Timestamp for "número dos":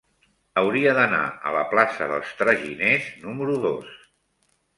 3.27-3.95